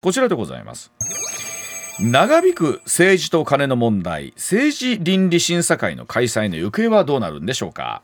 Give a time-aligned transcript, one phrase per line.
[0.00, 0.92] こちらでございます。
[1.98, 8.02] 長引く政治と金の問題政治倫理審査会の開催の行方はどうなるんでしょうか。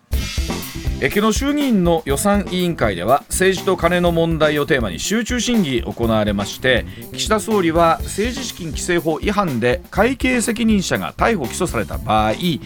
[1.02, 12.60] 昨日衆議院の予算委員会では政治と金の問題をテーマに集中審議行われまして岸田総理は政治資金規正法違反で会計責任者が逮捕・起訴された場合議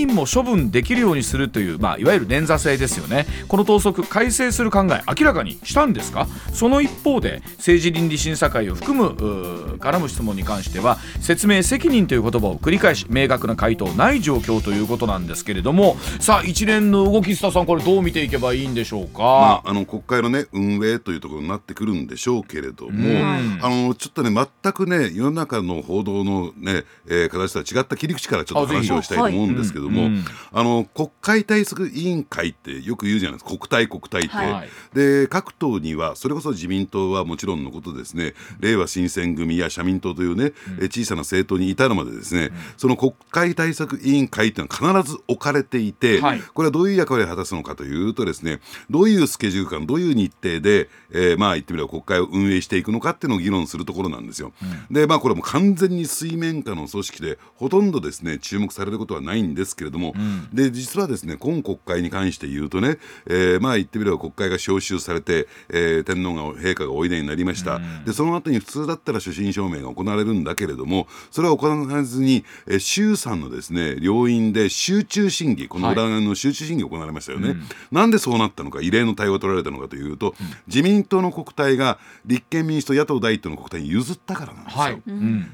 [0.00, 3.26] 員も処分できるようにするという、まあ、いわゆる連座制ですよね。
[3.48, 6.26] この党則改正する考え明らかにしたんですか？
[6.52, 23.20] その一方で政治倫理審査会を含む絡む質問に関しては説明責任という言葉を繰り返し明確な回答ない状況ということなんですけれどもさあ一連の動きスタさんこれどう見ていけばいいんでしょうか、まあ、あの国会のね運営というところになってくるんでしょうけれども、
[23.62, 30.08] あのちょっとね全くね世の中の報道のね、えー、形とは違った切り口からちょっと話をしたいと思うんですけども、
[30.52, 33.50] あの国会対策委員会ってよく言うじゃないですか。
[33.56, 48.60] 国対国対って、はい、で各党にはそれこそ自民党はもちろんのことですね令和新選組や社民党というね、うん、小さな政党に至るまでですね、うん、その国会対策委員会っていうのは必ず置かれていて、はい、これはどういう役割を果たすのかというとですね
[48.90, 54.52] どういうスケジュール感どういう日程で、えー、まあ言ってみれば国会を運営していくのかっていうのを議論するところなんですよ。
[54.62, 77.48] うん、でまあこれも完全に水面下の組織でほとんどですね注目されることはないんですけれども、うん、で実はですね今国会に関して言うとね、えー、まあ言ってみれば国会が召集されて、えー、天皇が陛下がおいでになりました、うん、でその後に普通だったら所信証明が行われるんだけれどもそれは行わずに、えー、衆参のですね両院で集中審議この裏側の集中審議行われましたよね。
[77.48, 77.58] はい
[77.90, 80.34] なんでそうなったのか異例の対応を取られたのかというと、うん、
[80.66, 84.80] 自民党の国対が立憲民主党野党第一党の国対に譲ったからなんですよ。
[84.82, 85.02] はい、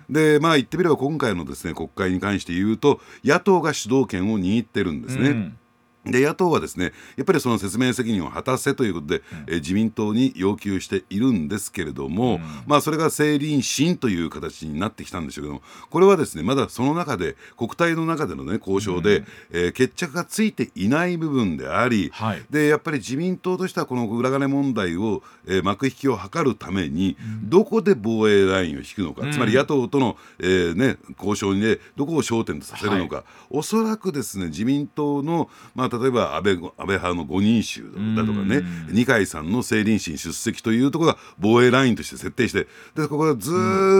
[0.08, 5.52] でまあ言ってみれば今回のですね国会に関して言うと野党が主導権を握ってるんですね。
[6.08, 9.20] うんで野党はですねやっぱりその説明責任を果たせということで、う
[9.50, 37.84] ん、え自民党に要求しているんですけれども、うん、まあそれが政倫審という形になってきたんでしょうけどもこれはですねまだその中で国対の中でのね交渉で、うん、えー、決着がついていない部分であり、はい、でやっぱり自民党としてはこの裏金問題を、えー、幕引きを図るために、どこで防衛ラインを引くのか、つまり野党との、えーね、交渉にねどこを焦点とさせるのか、はい、おそらくですね自民党のまあ例えば安倍安倍派の5人衆
[38.16, 38.62] だとかね。
[38.90, 43.52] 二階さんの政倫審出席というところが防衛ラインとして設定してでここがず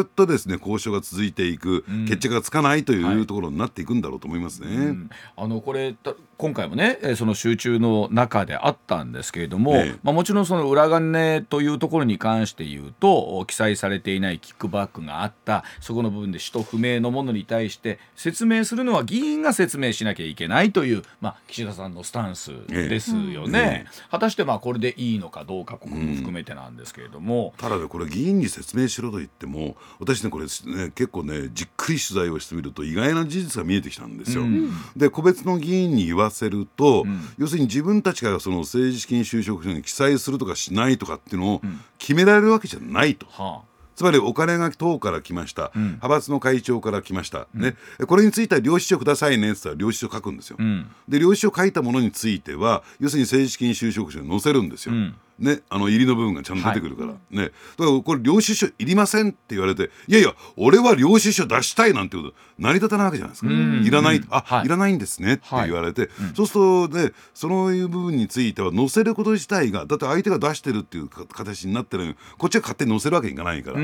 [0.05, 4.97] っとですね、交渉が続いていく、決着がつかないというところになっていくんだろうと思いますね。
[5.37, 5.95] あのこれ
[6.39, 23.53] 今回もねその集中の中であったんですけれども、ね、まあ、もちろんその裏金というところに関して言うと記載されていないキックバックがあったそこの部分で使途不明のものに対して説明するのは議員が説明しなきゃいけないという、まあ、岸田さんのスタンスですよね。
[23.53, 34.43] ね果たしてまあこれでいいのかどうかここも含めてなんですけれども、うん、ただねこれ議員に説明しろと言っても私ねこれね結構ねじっくり取材をしてみると意外な事実が見えてきたんですよ。
[34.43, 41.63] うん、で個別の議員に言わせると、うん、要するに自分たちがその政治資金収支書に記載するとかしないとかっていうのを
[41.99, 43.27] 決められるわけじゃないと。
[43.27, 47.75] はあつまりお金が党から来ました、うん、派閥の会長から来ました、うん、ね、
[48.07, 50.57] これについては領収書くださいねって言ったら領収書書くんですよ。
[50.57, 54.95] うん、で領収書書いたものについては要するに政治資金収支書に載せるんですよ。
[55.39, 57.45] ね、あの入りの部分がちゃんと出てくるから、はい、ね、
[57.77, 63.53] だからこれ領収書いりませんって言われていやいや俺は領収書出したいなんてこと成り立たないわけじゃないですか。
[63.53, 73.77] いらない、あ、はい、いらないんですねって言われて、はい、そうするとねそういう部分については載せること自体がだって相手が出してるっていう形になってるこっちが勝手に載せるわけにいかないから、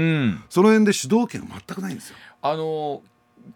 [0.51, 2.17] その辺で主導権は全くないんですよ。
[2.43, 3.03] あの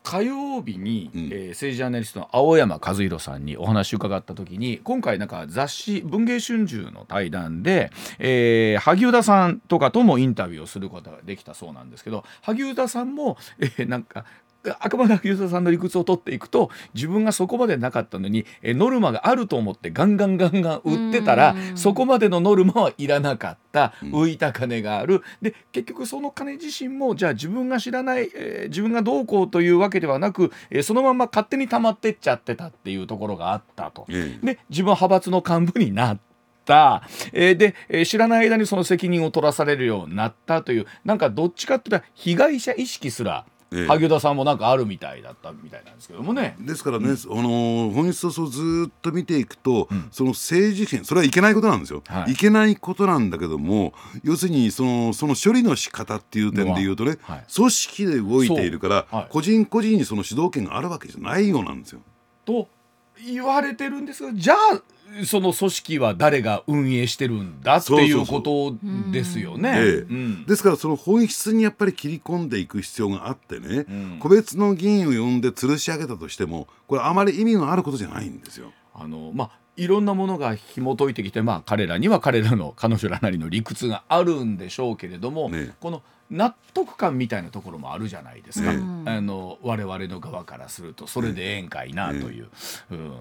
[0.03, 14.25] 火曜日に、うん、えー、政治ジャーナリストの青山和弘さんにお話を伺った時に今回なんか雑誌「文藝春秋」の対談で、えー、萩生田さんとかともインタビューをすることができたそうなんですけど萩生田さんも、えー、なんか
[14.81, 23.93] あくまでユーザーさんの理屈を取っていくと自分がそこまでなかったのにえノルマがあると思ってガンガンガンガン売ってたらそこまでのノルマはいらなかった。
[24.03, 25.23] 浮いた金がある。
[25.41, 34.07] で結局その金自身もじゃあ自分が知らない、えー、自分がどうこうというわけではなく、えー、そのまま勝手に溜まってっちゃってたっていうところがあったと。
[34.09, 36.23] で自分は派閥の幹部になって
[37.33, 46.57] えー、で、えー、知らない間にその責任を取らされるようになったというなんかどっちかっていうと被害者意識すらええ、萩生田さんもなんかあるみたいだったみたいなんですけどもね。
[46.61, 53.93] ですからね、うん、あの本質をずっと見ていくと、うん、その政治権それはいけないことなんですよ、はい、いけないことなんだけども
[54.23, 62.01] 要するにそのその処理の仕方っていう点で言うとね、はい、組織で動いているから、はい、個人個人にその主導権があるわけじゃないようなんですよ。
[62.45, 62.69] と
[63.27, 64.83] 言われてるんですがじゃあ
[65.25, 68.77] その組織は誰が運営してるんだっていうこと
[69.11, 69.73] ですよね。
[69.77, 78.73] ええですからその本質にやっぱり切り込んでいく必要があってね、うん、個別の議員を呼んで吊るし上げたとしてもこれあまり意味のあることじゃないんですよ。
[78.95, 92.45] あのまあいろんなものが紐解いてきて、まあ、彼らには彼らの彼女らなりの理屈があるんでしょうけれども、ね、この納得感みたいなところもあるじゃないですか、ね、あの我々の側からするとそれでええんかいなという。
[92.45, 92.49] ね、
[92.91, 93.17] うん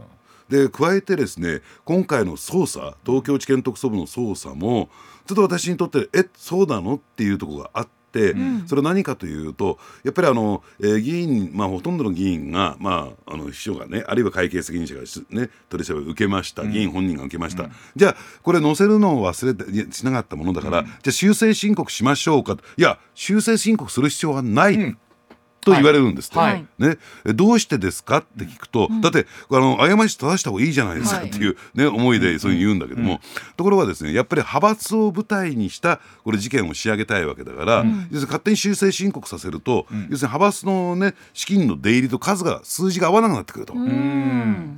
[0.49, 4.89] で加えてですね今回の捜査東京地検特捜部の捜査も
[5.25, 7.91] ちょっと私にとってえそうなのっていうところがあって。
[8.13, 15.01] うん、それは何かというとやっぱりあの、えー、議員、まあ、ほとんどの議員が、まあ、あの秘書がねあるいは会計責任者が、
[15.39, 24.97] ね、取り調べを受けました、議員本人が受けました、うん、じゃあこれ載せるのを忘れてしなかったものだから、じゃあ修正申告しましょうかいや修正申告する必要はない。
[25.67, 33.19] と言われるんですって、はい、ね、どうしてですかって聞くと、うん、だってあの過ち正した方がいいじゃないですかっていう、ね、思いでそういう言うんだけども、うん、
[33.57, 43.73] ところがですねやっぱり派閥を舞台にしたこれ事件を仕上げたいわけだから、うん、要するに勝手に修正申告させると、要するに派閥の、ね、資金の出入りと数が数字が合わなくなってくると。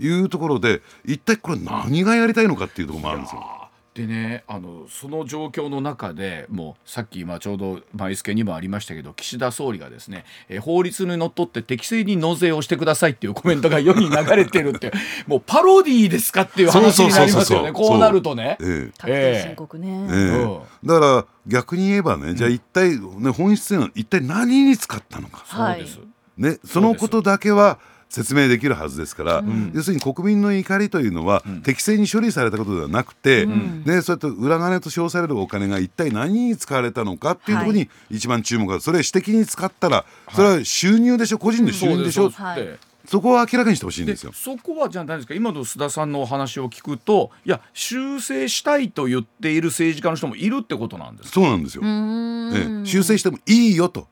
[0.01, 3.58] いうところで一体これ何がやりたいのかっていうところもあるんですよ。
[3.93, 14.91] でねあのその状況の中でもうさっき今ちょうど前付けにもありましたけど岸田総理がですね、え法律にのっとって適正に納税をしてくださいっていうコメントが世に流れてるって
[15.27, 17.71] もうパロディーですかっていう話になりますよね。
[17.71, 18.57] こうなるとね。
[18.61, 19.43] ええ。
[19.49, 20.59] 申告ね、ええ。
[20.85, 25.43] だから逆に言えばねじゃあ一体、ね、本質は一体何に使ったのか。
[25.45, 25.99] そうです、
[26.37, 41.37] ね、そのことだけは説明できるはずですから、うん、要するに国民の怒りというのは、うん、適正に処理されたことではなくて、うん、ね、そうやって裏金と称されるお金が一体何に使われたのかっていうところに一番注目が、はい、それ私的に使ったらそれは収入でしょ？
[41.37, 42.79] 個人の収入でしょ、はい。
[43.05, 44.31] そこは明らかにしてほしいんですよ。
[44.33, 45.33] そこはじゃあ何ですか？
[45.33, 54.07] 今の須田さんのお話を聞くといや修正したいと言っている政治家の人もいるってことなんですそうなんですよ、ええ、修正してもいいよと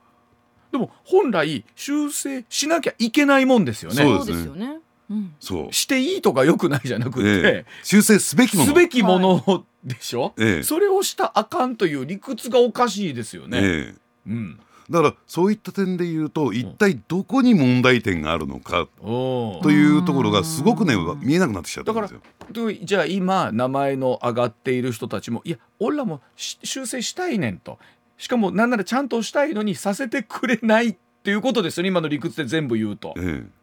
[0.78, 3.96] でも本来修正しなきゃいけないもんですよね。
[3.98, 4.80] そうですよね。
[5.10, 5.74] うん、そう。
[5.74, 8.68] していいとかよくないじゃなくて、ええ、修正すべきもの。
[8.68, 13.60] すべきものでしょ、ええ、それをしたあかんという理屈がおかしいですよね。
[13.62, 13.96] ええ、
[14.28, 14.60] うん、
[14.90, 22.20] だからそういった点で言うと一体どこに問題点があるのかというところがすごくね見えなくなってきちゃったんですよ。
[22.40, 27.80] だからじゃあ今名前の上がっている人たちもいや俺らも修正したいねんと
[28.18, 33.14] しかもなんならちゃんとしたいのにさせてくれないっていうことですよね今の理屈で全部言うと。
[33.18, 33.58] ええ。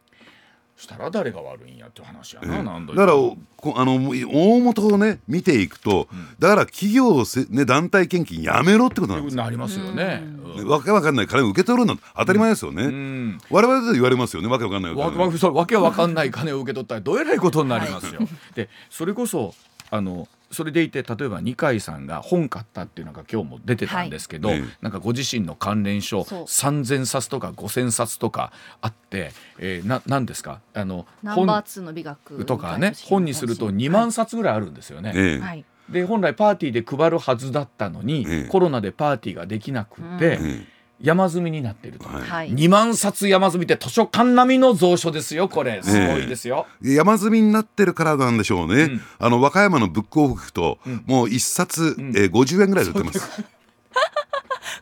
[0.77, 10.21] したら誰が悪いんやって話やな、ええ、なんだからあの大元をね見ていくと、うん、だから企業せ、ね、団体献金やめろってことなんですなりますよね、
[10.55, 18.19] うん、わけわかんない金を受け取るの当たり前ですよね、うん、我々で言われますよねわけわかんないわわけわかんない金を受け取ったらどうえらいことになりますよ。
[18.53, 19.55] でそれこそ
[19.89, 30.61] あのそれでいて例えば二階さんが本買ったっていうのが今日も出てたんですけど、はい、なんかご自身の関連書3,000冊とか5,000冊とかあって、えー、ななんですか？
[30.73, 35.39] あのナンバー2の美学とかね本にすると2万冊ぐらいあるんですよね。
[35.39, 40.37] はい、で本来パーティーで配るはずだったのに、コロナでパーティーができなくて。
[40.37, 40.67] うん
[41.01, 45.81] 山積みになっていると、はい、2万冊山積みって図書館並みの蔵書ですよこれ。
[45.83, 53.43] すごいですよ、えー、山積みになってるからなんでしょうね、うん、あの和歌山のブックオフと、うん、もう1冊、うん、えー、50円ぐらいで売ってます。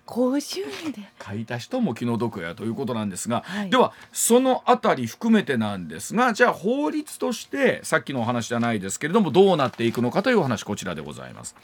[0.05, 0.99] 50円で。
[1.25, 11.55] 書いた人も気の毒やということなんですが、はい、ではそのあたり含めてなんですがじゃあ法律としてさっきのお話じゃないですけれどもどうなっていくのかというお話こちらでございます。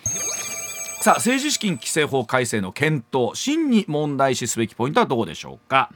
[1.01, 5.89] さあ政治資金規正法改正の検討真に問題視すべきポイントはどこでしょうか？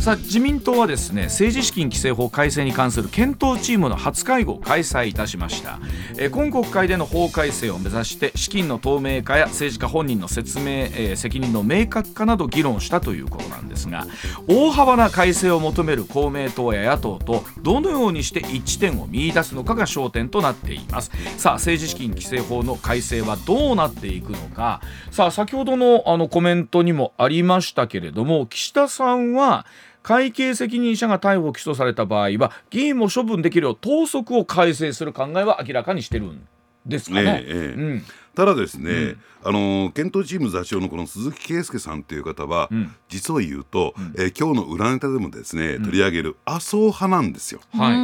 [0.00, 5.78] さあ自民党はですね政治資金規正法改正に関する検討チームの初会合を開催いたしました。
[6.18, 14.06] え今国会での法改正を目指して資金の透明化や政治家本人の説明、えー、責任の明確化など議論したということなんですが
[14.48, 21.10] 大幅な改正を求める公明党や野党とどのようにして一致点を見出すのかが焦点となっています。
[21.38, 24.80] さあ政治資金規正法の改正はどうなっていくのか。
[25.10, 29.66] さあ先ほどのあのコメントにもありましたけれども岸田さんは
[30.02, 36.46] 会計責任者が逮捕・起訴された場合は議員も処分できるよう党則を改正する考えは明らかにしてるん
[36.86, 37.44] ですかね。
[37.46, 38.02] ええうん、
[38.34, 47.60] ただですね、うん、あの検討チーム座長のこの鈴木圭介さんっていう方は、うん、実を言うと、うん、えー、今日の裏ネタでもですね取り上げる麻生派なんですよ。
[47.74, 47.96] はい、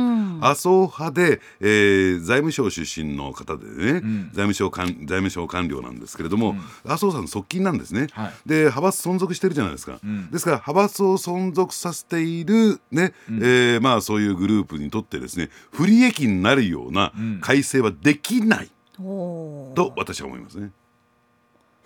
[0.42, 4.00] 麻生派で、えー、財務省出身の方でね、
[4.32, 8.08] 財務省官財務省官僚なんですけれども、麻生さんの側近なんですね。
[8.12, 9.98] はい、で派閥存続してるじゃないですか。
[10.30, 18.70] ですから派閥を存続させているね、うん、えー、まあそういうグループにとってですね不利益になるような改正はできない。
[18.98, 20.70] と私は思いますね。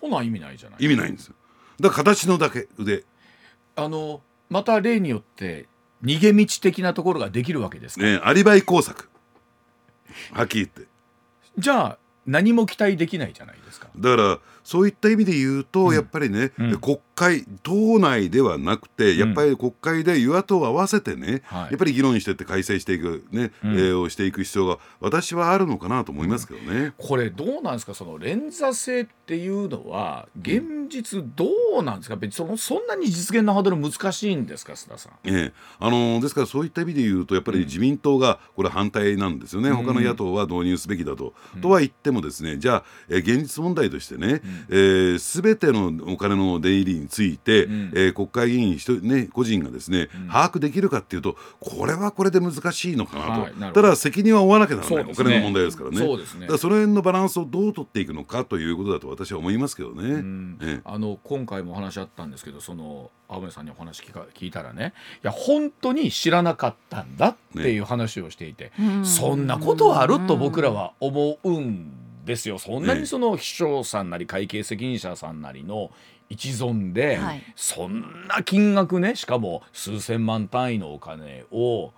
[0.00, 1.34] ほな意味ないじゃない意味ないんですよ。
[1.80, 3.04] だから形のだけ腕。
[3.76, 5.66] あのまた例によって
[6.04, 9.08] 逃げ道的なところができるわけですねアリバイ工作
[10.32, 10.90] はっきり言って
[11.58, 26.92] じゃあ何も期待できないじゃないですかだからそういった意味で言うと、うん、やっぱりね、うん、国会党内ではなくてやっぱり国会で与野党合わせてね、やっぱり議論してって改正していくね、うん、えー、をしていく必要が私はあるのかなと思いますけどね。
[26.98, 27.94] これどうなんですか？
[27.94, 31.46] その連座制っていうのは現実ど
[31.78, 32.16] うなんですか？
[32.16, 34.72] 別にそのそんなに実現のハードル難しいんですか？
[34.72, 35.12] 須田さん。
[35.24, 35.52] ええ。
[35.78, 41.34] あのー、ですからそういった意味で言うとやっぱり自民党がこれ反対なんですよね、他の野党は導入すべきだと。
[41.60, 55.98] とは言ってもですねじゃあ、えー、現実問題としてね、えー、全てのお金の出入りについて、うん、えー、国会議員一人、ね、個人がですね、うん、把握できるかっていうとこれはこれで難しいのかなと、はい、なただ責任は負わなきゃならない、ね、お金の問題ですからね。
[55.98, 56.46] そうですね。
[56.46, 60.02] だその辺のバランスをどう取っていくのかということだと私は思いますけどね。
[60.02, 60.58] うん。
[60.58, 64.92] ねあの今回もお話あったんですけどその青森さんにお話聞か聞いたらね
[65.22, 71.92] いや本当に知らなかったんだっていう話をしていて、ね、そんなことはあると僕らは思うん
[72.24, 72.58] ですよ。
[72.58, 75.90] そんなにその秘書さんなり会計責任者さんなりの
[76.28, 81.92] 一存で、はい、そんな金額ねしかも数千万単位のお金を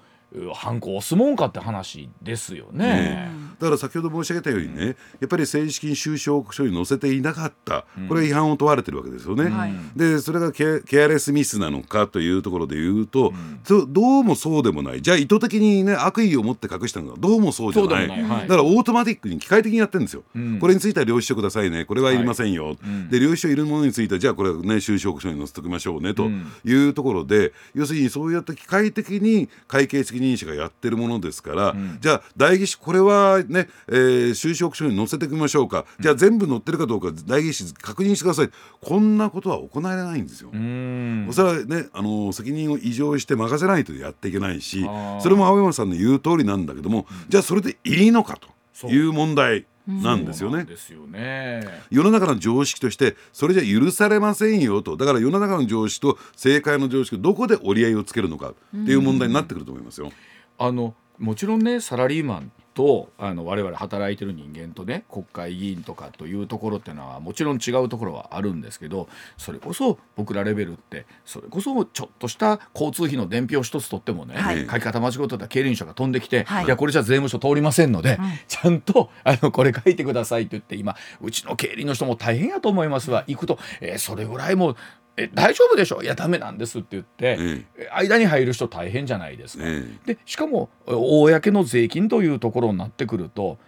[0.55, 4.95] 犯行押すもんかって話ですよね、ね、だから先ほど申し上げたようにね、うん、や
[5.27, 9.45] っぱり政治資金収支報告書に載せていなかった、これは違反を問われてるわけですよね。
[9.45, 13.33] うん、でそれがケケアレスミスなのかというところで言うと、
[13.69, 15.03] うん、どうもそうでもない。
[15.03, 17.17] じゃあ意図的にね悪意を持って隠したのか。
[17.21, 18.09] どうもそうじゃない。
[18.09, 20.25] ない、はい、だからオートマティックに機械的にやってるんですよ。
[20.61, 21.85] これについては領収書くださいね。
[21.85, 22.77] これはいりませんよ、はい、
[23.11, 26.31] で領収書いるものについてはじゃあこれね収支報告書に載せておきましょうねと
[26.65, 38.51] いうところで、要するにそうやって機械的に会計責任者がやってるものですから、うん、じゃあ代議士これはね、えー、収支報告書に載せていきましょうか、じゃあ全部載ってるかどうか代議士確認してください。
[38.81, 40.51] こんなことは行えないんですよ。
[40.51, 44.87] それはねあの責任を異常して任せないとやっていけないし
[45.21, 48.39] それも青山さんの言う通りなんだけども、じゃあそれでいいのか
[48.81, 49.67] という問題。
[49.87, 50.65] なんですよね。
[50.65, 51.63] ですよね。
[51.91, 60.11] 世の中の常識としてそれじゃ許されませんよとだから世の中の常識と政界の常識どこで折り合いをつけるのかっていう問題になってくると思いますよ。
[60.59, 83.25] あのもちろんねサラリーマンとあの我々働いてる人間とね国会議員とかというところっていうのはもちろん違うところはあるんですけどそれこそ僕らレベルってそれこそちょっとした交通費の伝票一つ取ってもね、はい、書き方間違ってた経理者が飛んできて、はい、いやこれじゃ税務署通りませんので、ちゃんとあのこれ書いてくださいと言って今うちの経理の人も大変やと思いますわ。
[83.27, 84.77] 行くと、えー、それぐらいも
[85.17, 87.39] え大丈夫でしょいやダメなんですって言って、
[87.79, 89.65] え間に入る人大変じゃないですか。
[90.07, 93.59] でしかも公の税金というところになってくると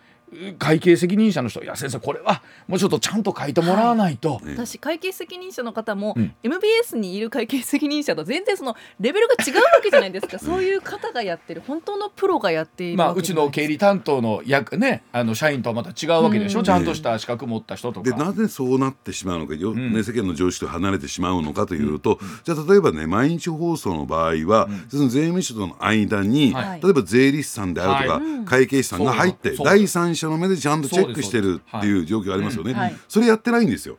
[0.59, 1.63] 会計責任者の人。
[1.63, 10.39] いや先生これはもうちょっとちゃんと書いてもらわないと、はい、私会計責任者の方も、うん、MBS にいる会計責任者と全然そのレベルが違うわけじゃないですか。
[10.43, 18.11] そういう方がやってる本当のプロがやっているまあ、うちの経理担当の役ねあの社員とはまた違うわけでしょ、うん、ちゃんとした資格持った人とか。
[18.11, 33.99] でなぜそうなってしまうのかよ、うん、ね、世間の常識と離れてしまうのかというと、じゃあ例えばね毎日放送の場合は、その税務署との間に、はい、例えば税理士さんであるとか、はい、会計士さんが入って第三者の目でちゃんとチェックしてるっていう状況ありますよね、はい、それやってないんですよ、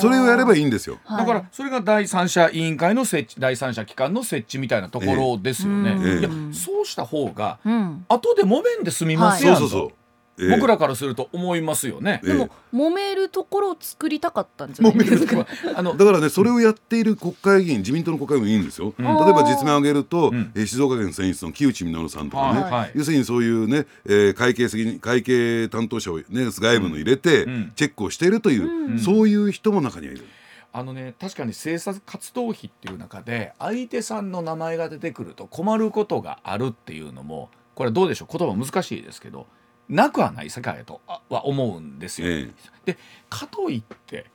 [0.00, 0.98] それをやればいいんですよ。
[1.08, 7.58] だからそれが第三者委員会の設置第三者機関の設置みたいなところですよね、えー、いやそうした方が、
[8.08, 9.97] 後で揉めんで済みますよ、はい、そうそうそう
[10.50, 12.20] 僕らからすると思いますよね。
[12.24, 15.46] でも、揉めるところを作りたかったんじゃないですか？
[15.74, 18.94] あの だからねそれをやっている国会議員自民党の国会議員いいんですよ。
[18.98, 27.44] 例えば実名を挙げると、え静岡県選出の木内稔さんとかね、要するにそういうね、え会計責任会計担当者をね外部の入れて、
[27.76, 28.58] チェックをしているとい
[28.94, 30.24] う、そういう人も中にはいる。
[30.70, 38.38] あのね確かに政策活動費っていう中で相手さんの名前が出てくると困ることがあるっていうのもこれはどうでしょう？
[38.38, 39.46] 言葉難しいですけど
[39.88, 42.28] なくはない世界とは思うんですよ。
[42.28, 42.50] え
[42.86, 42.98] え、で
[43.30, 44.26] かといって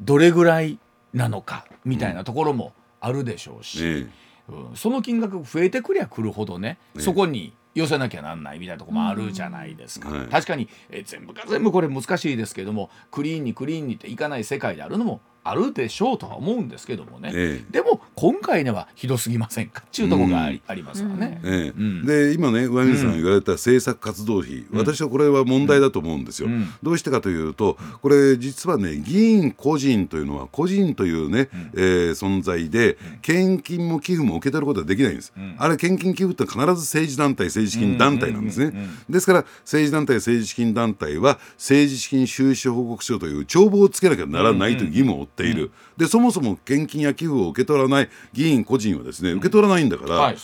[0.00, 0.78] どれぐらい
[1.12, 4.08] なのかみたいなところもあるでしょうし、え、
[4.48, 17.72] うん、その金額増えてくりゃくるほどね、そこに寄せなきゃなんないみたいなとこもあるじゃないですか、はい確かに、えー全部が全部これ難しいですけどもクリーンにクリーンにっていかない世界であるのもあるでしょうとは思うんですけどもね、ええ。
[17.72, 19.82] でも今回ではひどすぎませんか？
[19.86, 21.40] っていうところがあり,、ありますからね。
[21.44, 21.78] ええ。
[21.78, 22.06] うん。
[22.06, 26.68] で今ね上水さんが言われた政策活動費、私はこれは問題だと思うんですよ、うん。
[26.82, 38.72] どうしてかというとこれ実はね議員個人というのは個人というね、えー存在で献金も寄付も受け取ることはできないんです、あれ献金寄付って必ず政治団体政治資金団体なんですね、
[39.08, 50.38] ですから政治団体政治資金団体は政治資金収支報告書という帳簿をつけなきゃならないという義務を負っている、でそもそも献金や寄付を受け取らない議員個人はですね受け取らないんだから、はいね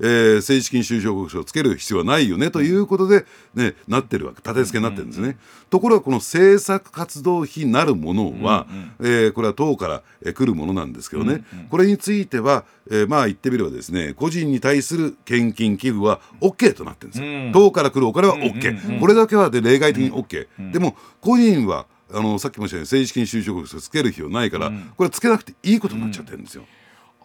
[0.00, 3.24] えー政治資金収支報告書をつける必要はないよねということで、
[3.54, 4.36] ね、なってるわけ。
[4.36, 5.38] 立て付けになってるんですね、
[5.70, 8.66] ところがこの政策活動費なるものは、
[9.00, 17.52] えーこれは党から、えー来るものなんですけどね、これについては、えーまあ言ってみればですね個人に対する献金寄付は OK となってるんですよ、うん。
[17.52, 26.64] 党から来るお金は OK、これだけはで例外的に OK、でも個人はあのさっきも言ったように政治資金収支報告書つける必要ないから、これつけなくていいことになっちゃってるんですよ。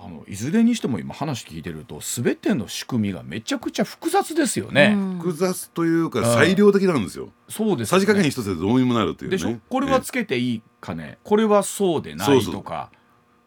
[0.04, 4.98] あのいずれにしても今話聞いてると全ての仕組みがめちゃくちゃ複雑ですよね。
[5.20, 7.30] 複雑というか裁量的なんですよ。
[7.48, 8.32] そうですさじ加減ね。
[8.32, 9.38] 一つでどうにもなるというね。
[9.38, 9.60] でしょ？
[9.70, 12.90] これはつけていいかね、これはそうでないとか。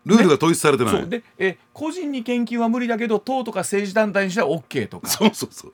[0.04, 1.08] ルールが統一されてない。
[1.08, 5.72] でえ個人に献金は無理だけど党とか政治団体にしては OK とかそうそうそう。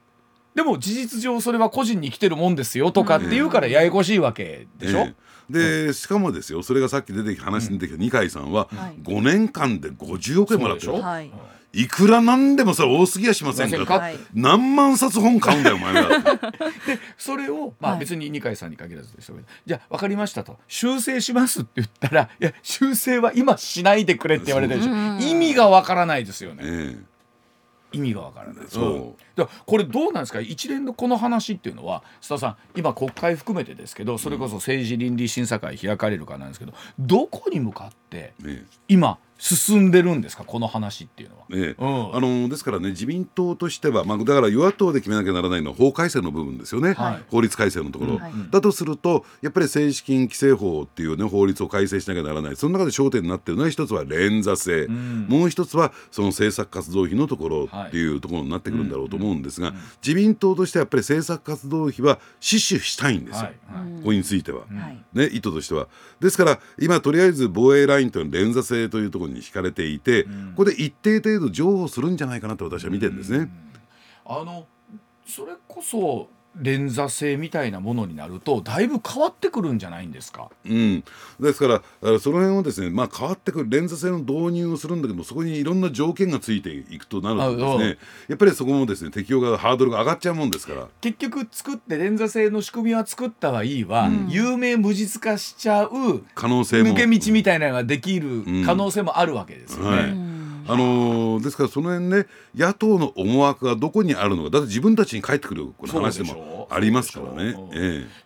[0.54, 5.14] でも事実上それは個人に来てるもんですよとかっていうからややこしいわけでしょ、え
[5.50, 5.86] え。
[5.86, 9.00] でしかもですよそれがさっき出てき話に出てきた二階さんははい。
[9.02, 11.00] 5年間で50億円もらっでしょ？
[11.00, 11.30] はい。
[11.72, 14.16] いくらなんでもそれ多すぎやしませんかかはい。
[14.34, 16.10] 何万冊本買うんだよお前は
[17.16, 18.00] それを、まあ、はい。
[18.00, 20.58] 別に二階さんに限らずですけど、じゃあ分かりましたと。
[20.66, 24.92] 修正しますって言ったらいや修正は今しないでくれって言われてるでしょ。
[24.92, 25.20] うん。
[25.22, 26.62] 意味が分からないですよね。
[26.64, 26.96] え
[27.92, 28.66] 意味が分からない。
[28.68, 28.84] そう。
[28.84, 29.14] うん。
[29.36, 30.40] だこれどうなんですか？
[30.40, 41.42] 一連のこの話っていうのは須田さん今国会含めてですけどそれこそ政治倫理審査会開かれるかなんですけどどこに向かってええ今進んでるんですかこの話っていうのは？
[41.52, 41.82] ええ。
[41.82, 42.14] うん。
[42.14, 47.22] あのですからね自民党としては、まあ、だから与野党で決めなきゃならないのは法改正の部分ですよね、はい。
[47.30, 48.32] 法律改正のところ、はい。
[48.50, 52.56] だとするとやっぱり政治資金規正法っていうね法律を改正しなきゃならない。
[52.56, 55.26] その中で焦点になってるのは一つは連座制、ん。
[55.26, 59.72] もう一つはその政策活動費のところっていうところになってくるんだろうと思うんですが、
[60.06, 63.46] 自民党としてはやっぱり政策活動費は死守したいんですよ、はい。
[63.46, 64.60] はいここについては。
[64.60, 65.04] はい。
[65.12, 65.86] ね、意図としては。
[66.20, 73.50] ですから今とりあえず防衛ラインというのは連座制というところに引かれていて、ここで一定程度譲歩するんじゃないかなと私は見てるんですね。
[74.24, 74.66] あの
[75.26, 80.50] それこそ連座制みたいなものになるとだいぶ変わってくるんじゃないんですか？
[80.66, 81.04] うん、
[81.38, 90.88] ですからあその辺をですね、まあ、変わってくる連座制の導入をするんだけどそこにいろんな条件がついていくとなるとですねやっぱりそこもですね適用がハードルが上がっちゃうもんですから。
[91.00, 99.96] 結局作って連座制の仕組みは作ったはいいわ、ん有名無実化しちゃう可能性も抜け道みたいなのができる可能性もあるわけですよね。
[99.96, 107.52] はいあのーですからその辺ね野党の思惑がどこにあるのかだって自分たちに返ってくるこの話でもありますからね。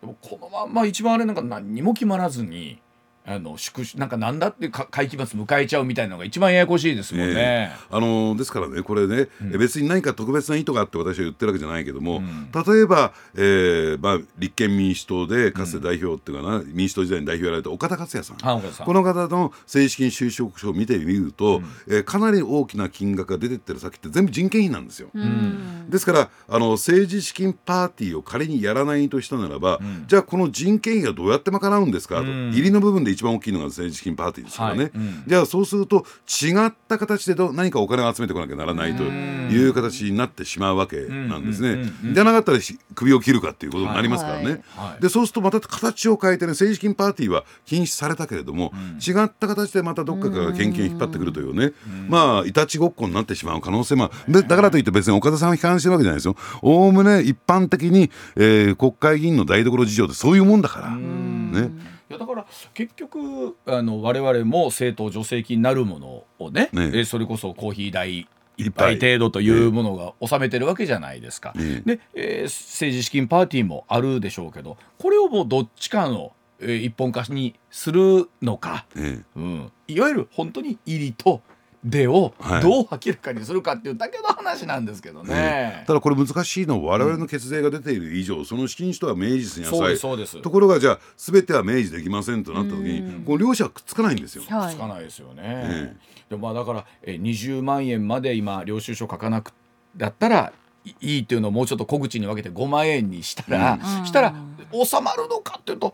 [0.01, 2.79] でもこのまんま一番あれなんか何にも決まらずに
[3.27, 3.57] あの
[3.95, 7.33] なんかなんだってか会期末迎えちゃうみたいなのが一番ややこしいですもんね。
[7.35, 7.85] ええ。
[7.89, 12.21] あのーですからねこれね、別に何か特別な意図があって私は言ってるわけじゃないけども、
[12.53, 18.37] 例えば、えーまあ、立憲民主党でかつて代表っていうかな、民主党時代に代表やられた岡田克也さん。
[18.37, 25.09] この方の政治資金収支報告書を見てみると、えーかなり大きな金額が出てってる先って全部人件費なんですよ。
[25.13, 25.89] うん。
[25.89, 32.51] ですからあの政治資金パーティーを仮にやらないとしたならば、じゃあこの人件費はどうやって賄うんですかと、ん。
[32.51, 34.91] 入りの部分で一番大きいのが政治資金パーティーですからね、はい。
[34.93, 35.23] うん。
[35.25, 41.91] じゃあそうすると違った形でど何かお金を集めてこなきゃならないという形になってしまうわけなんですね。
[42.13, 44.63] じゃなかったらし首を切るかっていうことになりますからね。
[44.99, 48.71] でそうするとまた形を変えてね政治資金パーティーは禁止されたけれども、
[49.05, 51.73] 違った形でまたどっかから献金を引っ張ってくるというね、
[52.07, 56.35] まあいたちごっこになってしまう可能性もあだからといって別に岡田さんを批判してるわけじゃないですよ。
[56.61, 60.95] おおむね一般的に、えー国会議員の台所事情ってそういうもんだから。
[60.95, 66.91] ねいやだから結局あの我々も政党助成金なるものをねね。
[66.93, 71.53] えそれこそコーヒー代一一杯杯程度というものが納めてるわけじゃないですか。
[71.55, 71.81] ね。
[71.85, 81.41] で、えー政治資金パーティーもあるでしょうけどこれをもうどっちかの、えー一本化にするのか、えうん、いわゆる本当に入りと
[81.85, 85.83] 出をはいどう明らかにするかっていうだけの話なんですけどね。
[85.85, 90.41] ただこれ難しいのは我々の血税が出ている以上、その資金使途は明示しなそうさいそうです。
[90.41, 94.43] ところがじゃあ全ては明示できませんとなった時にこの両者はくっつかないんですよ。
[94.47, 95.43] はいつかないですよね。
[95.43, 95.95] え
[96.29, 99.53] でもまあだからえー20万円まで今領収書書かなく
[99.95, 100.53] だったら
[100.85, 104.35] いいっていうのをもうちょっと小口に分けて5万円にしたら、うん、したら
[104.71, 105.93] 収まるのかっていうと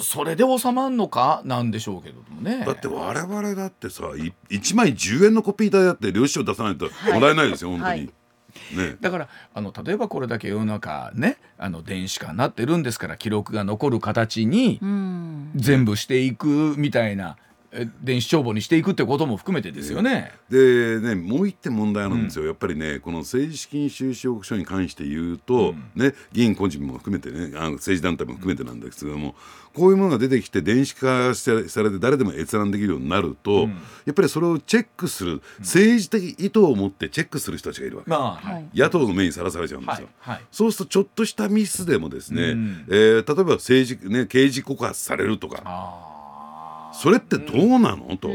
[0.00, 1.42] それで収まるのか？
[1.44, 2.64] なんでしょうけどもね。
[2.66, 8.00] だって我々だってさ1枚10円のコピー代だって領収書出さないともらえないですよ、はい、本当に。
[8.00, 8.12] はい
[8.74, 14.80] ね、だからあの例えばこれだけ世の中ねあの電子化になってるんですから記録が残る形に
[15.54, 17.36] 全部していくみたいな
[18.02, 20.32] 電子帳簿にしていくってことも含めてですよね。
[20.48, 29.34] でねもう一点問題なんですよ、うん、やっぱりねこの政治資金収支報告書に関して言うと、うん、ね、議員個人も含めてねあの政治団体も含めてなんですけども、
[29.74, 33.70] こういうものが出てきて電子化されて誰でも閲覧できるようになると、うん、
[34.06, 40.36] やっぱりそれをチェックする政治的意図を持ってチェックする人たちがいるわけ、まあはい、野党の目にさらされちゃうんですよ、はい。
[40.36, 46.07] はい、そうするとちょっとしたミスでもですね、うん、えー、例えば政治、ね、刑事告発されるとか。
[47.00, 48.16] それってどうなの？
[48.16, 48.28] と。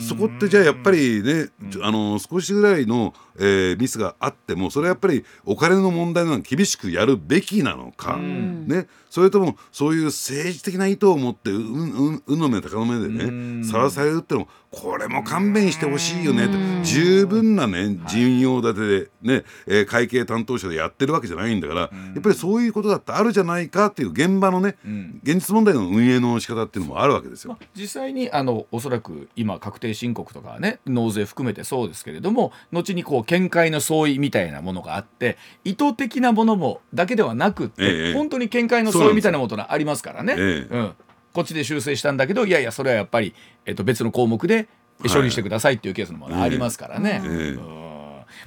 [0.00, 24.76] そこってじゃあやっぱりね、あの少しぐらいの、えー、ミスがあってもそれはやっぱりお金の問題なの厳しくやるべきなのか、ね、それともそういう政治的な意図を持ってうううの目高の目でねさらされるってのもこれも勘弁してほしいよねって十分なね人用立てでね、えー、会計担当者でやってるわけじゃないんだからやっぱりそういうことだってあるじゃないかっていう現場のね
[25.22, 27.52] 現実問題の運営の仕方っていうのもあるわけですよ。
[27.52, 40.34] まあ、実際にあのおそらく今確定申告とかね納税含めてそうですけれども後にこう見解の相違みたいなものがあって意図的なものもだけではなくて、ええ、本当に見解の相違みたいなものがありますからね。
[40.38, 40.94] え、うん。
[41.34, 43.34] こっちで修正したんだけどいやいやそれはやっぱり、
[43.66, 44.68] えっと、別の項目で
[45.12, 47.20] 処理してくださいっていうケースもありますからね。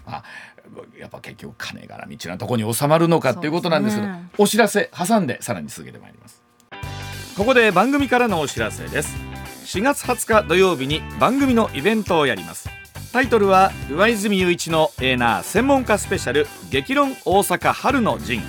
[0.06, 0.24] まあ
[0.98, 6.42] やっぱ結局金絡みちなところに収まるのかっていうことなんですけど、ね、お知らせ挟んでさらに続けてまいります。
[7.38, 9.16] ここで番組からのお知らせです。
[9.66, 12.70] 4月20日土曜日に番組のイベントをやります。
[13.12, 18.42] タイトルは上泉雄一のエーナー専門家スペシャル激論大阪春の陣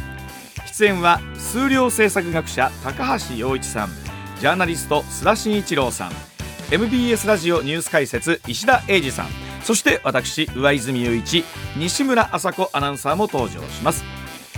[0.78, 3.88] 出演は数量政策学者高橋洋一さん。
[4.38, 6.12] ジャーナリスト須田慎一郎さん。
[6.70, 9.26] MBS ラジオニュース解説石田英二さん。
[9.64, 11.44] そして私上泉雄一
[11.76, 14.04] 西村麻子アナウンサーも登場します。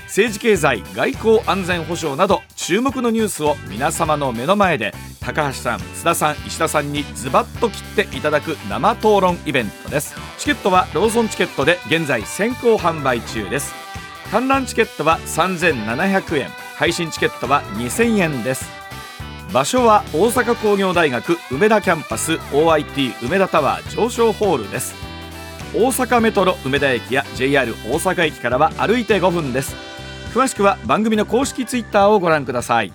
[0.09, 10.15] 政治経済外交安全保障など注目のニュースを皆様の目の前で高橋さん須田さん石田さんにズバッと切っていただく生討論イベントです。
[10.37, 13.90] チケットはローソンチケットで現在先行販売中です。
[14.31, 18.71] 観覧チケットは3700円配信チケットは2000円です。
[19.53, 24.95] 場所は大阪工業大学梅田キャンパス OIT 梅田タワー上昇ホールです。
[25.75, 29.75] 大阪メトロ梅田駅や JR 大阪駅からは歩いて5分です。
[30.33, 32.93] 詳しくは番組の公式ツイッターをご覧ください。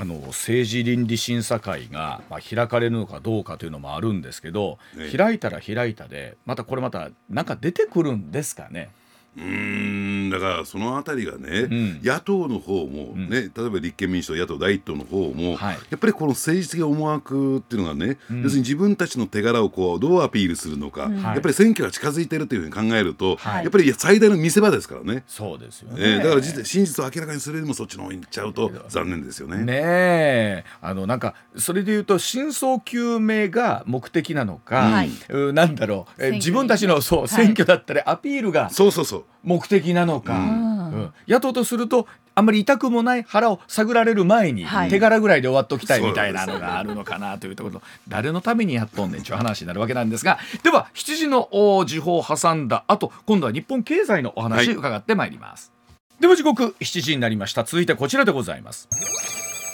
[0.00, 4.78] あの政治倫理審査会が、まあ、開かれるのかどうかというのもあるんですけど、
[5.14, 8.88] 開いたら開いたでまたこれまた何か出てくるんですかね
[9.36, 25.22] うんだからそのあたりがね、うん、野党の方もね、うん、例えば立憲民主党野党第一党の方も、はい、やっぱりこの政治的思惑っていうのがね、うん、要するに自分たちの手柄をこうどうアピールするのか、やっぱり選挙が近づいてるというふうに考えると、はい、やっぱり最大の見せ場ですからね。
[25.26, 29.58] そうですよね、えー、だから真実を明らかにするよりもそっちの方に行っちゃうと残念ですよね。
[29.64, 30.64] ねえ。
[30.80, 51.48] あのなんかそれでいうと真相究明が目的なのか、うん、なんだろう、え自分たちのそう選挙だったりアピールがそうそうそう目的なのか、うん、野党とするとあんまり痛くもない腹を探られる前に、手柄ぐらいで終わっときたいみたいなのがあるのかなというところ誰のためにやっとんねんちゅう話になるわけなんですがでは7時の
[51.84, 57.64] 時報を挟んだ後今度は日本経済のお話伺ってまいります、はい、では時刻7時になりました。
[57.64, 58.88] 続いてこちらでございます。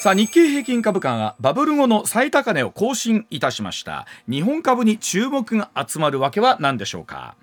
[0.01, 4.07] さあ日経平均株価がバブル後の最高値を更新いたしました。
[4.29, 7.35] 日本株に注目が集まるわけは何でしょうか？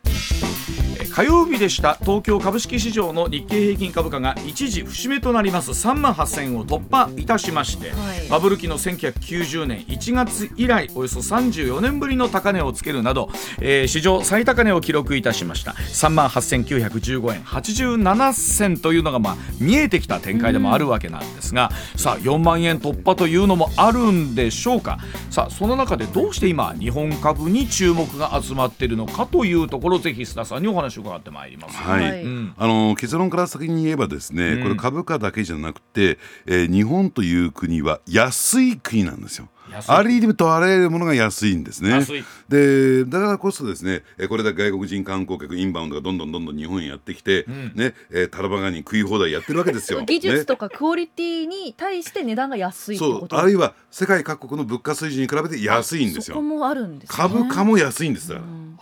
[1.14, 1.94] 火曜日でした。
[2.02, 5.70] 東京株式市場の日経平均株価が一時節目となります。
[5.70, 13.30] 3万8000円を突破いたしまして、はい、バブル期の1990年1月以来およそ34年ぶりの高値をつけるなど、
[13.62, 15.74] えー、史上最高値を記録いたしました。
[15.74, 24.98] 3万8915円87銭というのがまあ見えてきた展開でもあるわけなんですが、うん、さあ4万円突破というのもあるんでしょうか。
[25.30, 39.50] さあその中でどうして今日本株に注目が集まっているのかというところぜひ須田さんにお話を伺ってまいります、はい、うん、あの結論から先に言えばですね、これ株価だけじゃなくて、えー、日本という国は安い国なんですよ。
[39.88, 42.06] ありとあらゆるものが安いんですね。
[42.50, 50.02] でだからこそですねこれだけ外国人観光客インバウンドがどんどんどんどん日本にやってきて、うん、ねえー、タラバガニ食い放題やってるわけですよ。
[50.08, 56.42] 技術とかクオリティに対して値段が安いそうあるいは世界各国の物価水準に比べて安いんですよ。
[56.42, 58.34] もあるんです、ね、株価も安いんです。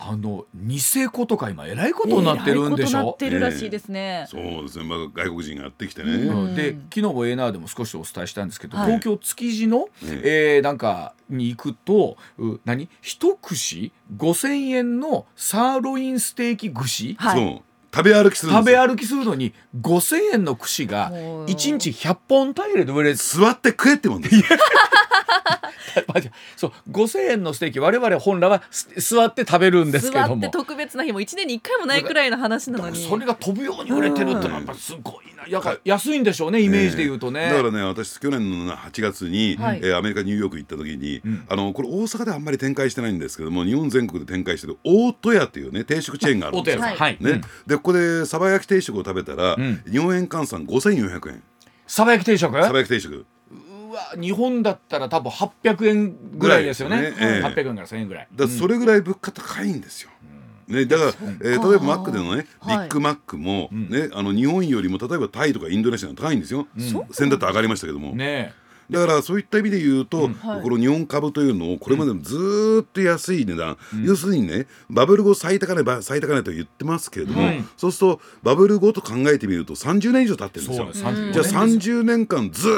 [0.04, 2.98] あのニセコとか今えらいことになってるんでしょ？
[2.98, 4.26] えー、なってるらしいですね。
[4.28, 4.84] そうですね。
[4.84, 6.14] まあ外国人がやってきてね。
[6.14, 10.81] うん、で昨日も ANA でも少しお伝えしたんですけど、はい、東京築地の、えー、なんか
[11.28, 12.16] に行くと
[12.64, 12.88] 何？
[13.00, 17.62] 一串？5,000円のサーロインステーキ串、はい、
[17.94, 24.36] 食べ歩きする食べ歩きするのに5,000円の串が1日100本タイレで売れ座って食えってもんです
[26.56, 28.62] そう5,000円のステーキ我々本来は
[28.96, 30.28] 座って食べるんですけども。
[30.28, 33.08] 座って特別な日も1年に1回もないくらいの話なのに。
[33.08, 35.42] それが飛ぶように売れてるってのはやっぱすごいな。
[35.48, 47.16] やか安いんでしょうねイメージで言うとね、だからね私去年の8月に、はい、えー、アメリカニューヨーク行った時に、うん、あのこれ大阪ではあんまり展開してないんですけども日本全国で展開してる大戸屋というね定食チェーンがあるんですよ、はい。
[47.20, 51.42] ね、でここで鯖焼き定食を食べたら、うん、日本円換算5400円。
[51.86, 52.52] 鯖焼き定食？
[52.52, 53.14] 鯖焼き定食。
[53.14, 53.26] う
[53.92, 58.28] わ日本だったら多分800円ぐらいですよね、ねえー、800円から1000円ぐらい。
[58.34, 60.10] だそれぐらい物価高いんですよ、
[60.68, 68.14] ね、だから、えー、例えばマックでのねビッグマックも、ね、あの日本よりも例えばタイとかインドネシアが高いんですよ、うん、先だと上がりましたけども。
[68.14, 68.54] ね
[68.92, 70.34] だからそういった意味で言うと、うん。
[70.34, 80.92] はい、この日本株というのをこれまでもずっと安い値段、うん、要するにねバブル後最高値最高値と言ってますけれども、そうするとバブル後と考えてみると30年以上経ってるんですよ。
[80.92, 82.68] じゃあ30年間ず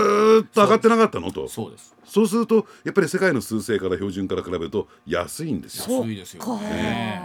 [0.45, 1.49] っと上がってなかったのと。
[1.49, 6.01] そうですそうするとやっぱり世界の数勢から標準から比べると安いんですよ。
[6.01, 7.23] 安いですよね。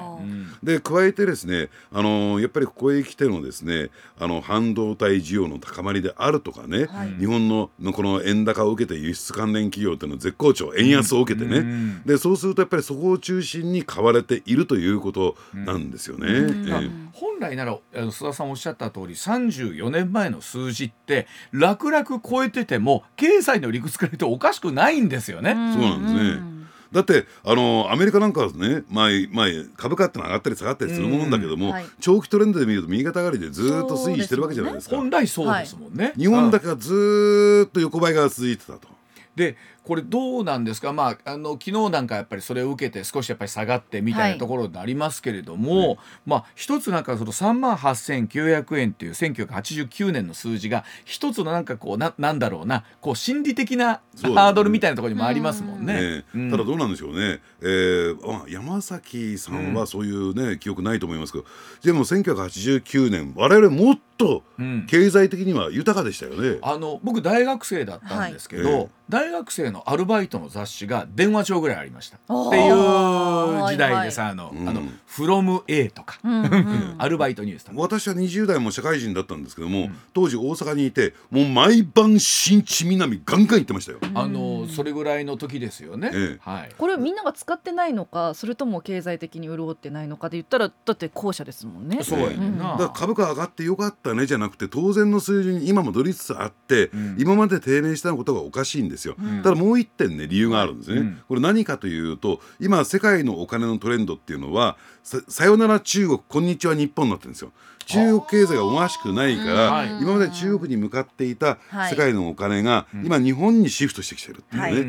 [0.64, 3.90] で加えてですねあのやっぱりここへ来てのですね
[4.20, 16.28] あの半導体需要の高まりであるとかね、はい、日本のこの円高を受けて輸出関連企業というのは絶好調円安を受けてね、うん、でそうするとやっぱりそこを中心に買われているということなんですよね。
[16.28, 16.70] うん。
[16.70, 25.52] え本来なら須田さんおっしゃった通り34年前の数字って楽々超えてても経済の理屈から言うとおかしくないんですよね。
[25.52, 26.50] そうなんですね。
[26.92, 34.96] だってあのアメリカなんかはね、まあまあ、株価ってのは上がったり下がったりするものだけども、はい、長期トレンドで見ると右肩上がりでずっと推移してるわけじゃないですか。
[34.96, 38.88] 本来そうですもんね、日本だけがずっと横ばいが続いてたと。
[39.36, 39.56] で
[39.90, 45.98] これどうなんですか、まあ、あの昨日なんかやっぱりそれを受けて少しやっぱり下がってみたいなところになりますけれども、はい、
[46.28, 56.24] まあ、一つなんかその3万8900円っていう1989年の数字が一つのなんかこうななんだろうなこう心理的なハードルみたいなところにもありますもんね。
[56.36, 61.46] ねただどうなんでしょうね、えー、山崎さんはそういうね、うん、記憶ないと思いますけど
[61.82, 64.44] でも1989年我々もっと
[64.88, 66.60] 経済的には豊かでしたよね。
[66.62, 76.20] あの僕大学生だったんですけど、はい、大学生のアルバイトの雑誌が電話帳ぐらいありましたっていう時代でさ、あの、あの、フロム A とか、
[76.98, 84.00] アルバイトニュース私は20代も社会人だったんですけども、当時大阪にいてもう毎晩新地南ガンガン行ってましたよ。
[84.14, 86.38] あのそれぐらいの時ですよね。
[86.42, 86.72] はい。
[86.78, 92.04] これをみんなが使ってないのか、それとも経済的に潤ってないのかで言ったらだって後者ですもんね。
[92.04, 92.58] そうやね。
[92.58, 99.16] だから株価上がってよかったねじゃなくて当然の水準に今も戻りつつあって、今まで低迷したことがおかしいんですよ。
[99.44, 107.52] ただもう一点ね理由があるんですね、うん、これ何かというと今世界のお金のトレンドっていうのはさよなら中国こんにちは日本になってるんですよ。
[107.86, 111.58] 中国経済が思わしくないから、今まで中国に向かっていた
[111.90, 114.80] 世界のお金が、今日本にシフトしてきてるっていうね、はい、え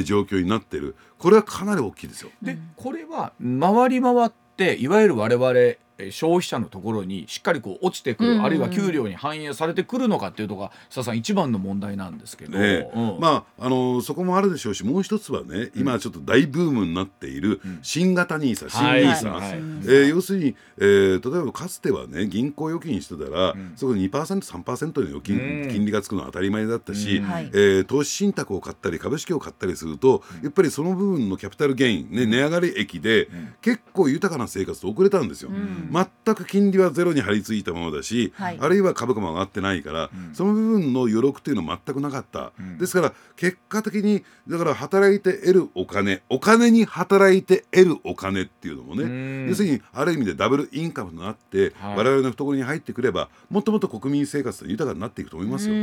[0.00, 0.96] ー、状況になってる。
[1.18, 2.30] これはかなり大きいですよ。
[2.42, 19.50] でこれは回り回っていわゆる我々消費者のところにしっかりこう落ちてくる、うんうん、あるいは給料に反映されてくるのかっていうのが佐さん一番の問題なんですけど、ねうん、まああのそこもあるでしょうしもう一つはね今ちょっと大ブームになっている新型ニーサ、新ニーサ、はい。
[19.50, 33.28] はい、えー、要するに、えー、例えばかつてはね銀行預金してたら、うん、そこで 2%3% の預金、うん、金利がつくのは当たり前だったし、うん、えー、投資信託を買ったり株式を買ったりすると、やっぱりその部分のキャピタルゲイン、ね、値上がり益で、
[33.62, 35.50] 結構豊かな生活と送れたんですよ。
[35.90, 55.74] 全く金利はゼロに張り付いたままだし、はい、あるいは株価も上がってないから、うん、その部分の余力っていうのは全くなかった、うん、ですから結果的にだから働いて得るお金お金に働いて得るお金っていうのもね要するにある意味でダブルインカムとなって、はい、我々の懐に入ってくればもっともっと国民生活豊かになっていくと思いますよ。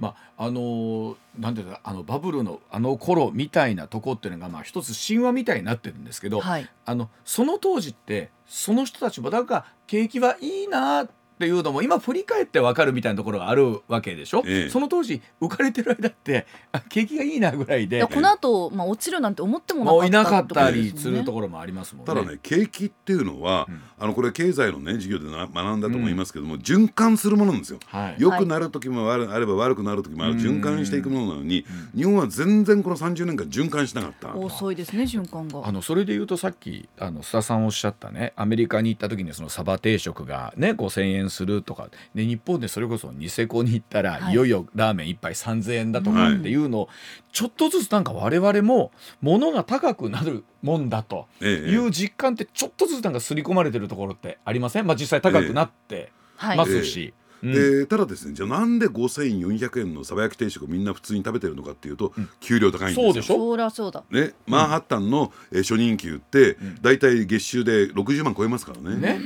[0.00, 14.70] まああのーなんていうかあのバブルのあの頃みたいなとこっていうのがまあ一つ神話みたいになってるんですけど、はい、あのその当時ってその人たちもだか景気はいいなっっていうのも今振り返ってわかるみたいなところがあるわけでしょ、ええ。
[14.70, 18.06] その当時浮かれてる間ってあ景気がいいなぐらいで。
[18.06, 22.14] この後、まあ落ちるなんて思ってもなもかったういなかったりするところもありますもんね。
[22.14, 23.82] ただね景気っていうのは、うん。
[23.98, 27.80] あのこれ経済のね授業でな学んだと思いますけども、循環するものなんですよ。
[27.86, 28.16] はい。
[28.18, 30.38] 良くなる時もあるあれば悪くなる時もあるうん。
[30.38, 34.34] 循環していくものなのに日本は全然この30年間循環しなかった。
[34.34, 35.68] 遅いですね循環が。
[35.68, 41.88] あのそれで言うとさっきあの須田さんおっしゃったねアメリカに行った時にそのサバ定食がね5,000円するとか。
[42.14, 44.32] で日本でそれこそニセコに行ったら、はい。
[44.32, 46.88] い、よいよラーメン一杯3,000円だとはいかっていうのを、
[47.32, 51.70] ちょっとずつなんか我々も物が高くなるもんだとええ。
[51.70, 56.56] いう実感ってちょっとずつなんか刷り込まれてるところってありません、まあ、実際高くなってはい。
[56.56, 57.12] ますし。
[57.42, 57.52] うん。
[57.52, 63.04] でただですねじゃあなんで5400円のサバ焼き定食をみんな普通に食べてるのかっていうと、給料高いんですよ。
[63.04, 63.36] そうでしょ？
[63.36, 64.04] そりゃそうだ。
[64.10, 66.78] ね、マンハッタンの、えー初任給って、ん。
[66.80, 68.96] 大体月収で60万超えますからね。
[68.96, 69.20] ね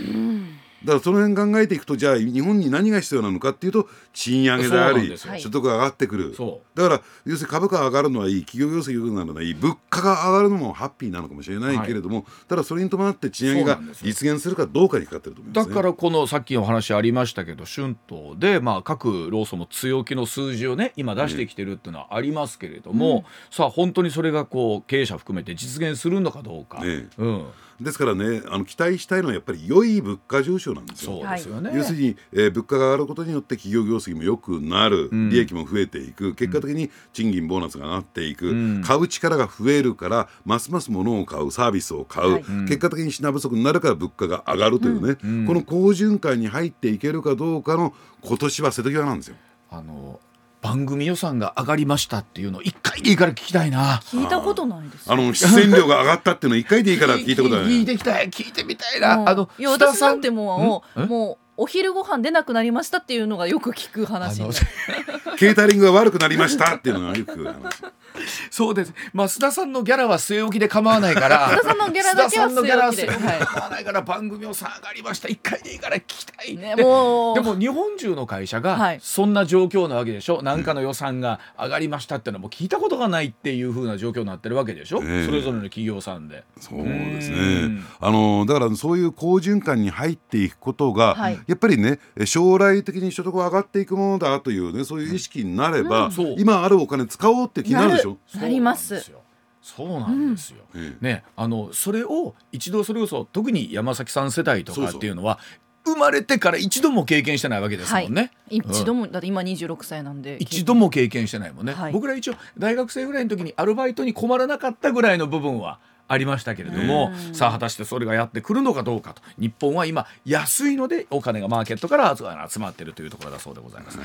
[0.85, 6.35] だからその辺考えていくとじゃあ日本に何が必要なのかっていうと賃上げであり所得が上がってくる。
[6.35, 27.47] そだから要するに株価が上がるのはいい企業業績が良くなるのはいい物価が上がるのもハッピーなのかもしれないけれども、ただそれに伴って賃上げが実現するかどうかにかかってると思います、ね、だからこのさっきお話ありましたけど春闘で、まあ、各労組も強気の数字をね今出してきてるっていうのはありますけれども、さあ本当にそれがこう経営者含めて実現するのかどうか、ねうん、
[27.81, 31.21] ですからねあの期待したいのはやっぱり良い物価上昇なんですよ。
[31.23, 31.73] そうですよね。
[31.75, 35.31] 要するに、えー物価が上がることによって企業業績も良くなる、ん。
[35.31, 36.35] 利益も増えていく。
[36.35, 38.83] 結果的に賃金ボーナスが上がっていく、うん。
[38.83, 42.43] 買う力が増えるからますます物を買うサービスを買う、はい。
[42.43, 45.47] 結果的に品不足になるから物価が上がるというね、うん。
[45.47, 49.37] この好循環に入っていけるかどうかの今年は瀬戸際なんですよ。
[49.71, 50.21] あの
[50.63, 54.01] 番組予算が上がりましたっていうのを一回でいいから聞きたいな。
[54.05, 59.17] 聞いたことないですあの出演料が上がったっていうの一回でいいから聞いたことある聞いてきたい聞いてみたいな。
[59.17, 64.53] うんあのいや私なんてもうもうお昼ご飯出なくなりましたっていうのがよく聞く話あの
[65.37, 67.93] ケータリングが悪くなりましたっていうのがよく聞く話。
[68.51, 68.95] そうです。
[69.13, 71.51] まあ須田さんのギャラは据え置きで構わないから。
[71.51, 75.29] 須田さんのギャラだけは須田さんのギャラは据え置きで構わないから番組予算上がりました。
[75.29, 76.57] 一回でいいから聞きたい。
[76.57, 86.45] ねもうでも日本中の会社がはいそんな状況なわけでしょ、なんかの予算が上がりましたってのはもう聞いたことがないっていう風な状況になってるわけでしょ、ええそれぞれの企業さんで。
[86.61, 87.87] そうですうねん。
[88.01, 98.00] あのだからそういう好循環に入っていくことが、はいやっぱりね将来的に所得が上がっていくものだというねそういう意識になれば、うん今あるお金使おうって気になるでしょ。
[98.35, 99.01] なります。
[99.01, 99.21] そうなんですよ。
[99.63, 100.59] そうなんですよ。
[100.75, 105.39] ええね、あのそれを一度それこそ特に山崎さん世代とかっていうのは
[105.85, 108.31] 生まれてから一度も経験してないわけですもんね。
[108.49, 110.37] 一度もだって今26歳なんで。
[110.41, 111.93] 一度も経験してないもんね、はい。
[111.93, 117.35] 僕ら一応大学生ぐらいの時にアルバイトに困らなかったぐらいの部分はありましたけれども、うん。
[117.35, 119.23] さあ果たしてそれがやってくるのかどうかと。
[119.39, 123.99] 日本は今安いのでお金がマーケットから集まっているというところだそうでございます。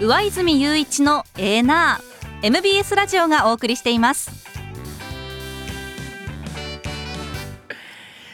[0.00, 2.46] 上泉雄一のエーナー。
[2.46, 4.28] MBS ラジオがお送りしています。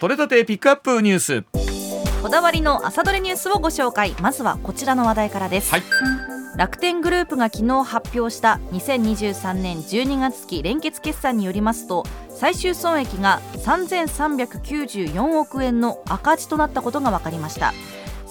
[0.01, 1.45] 取れたてピックアップニュース。
[2.23, 4.15] こだわりの朝どれニュースをご紹介。
[4.23, 5.83] まずはこちらの話題からです、はい。
[6.57, 17.73] 楽天グループが昨日発表した2023年12月期連結決算によりますと最終損益が3394億円の赤字となったことが分かりました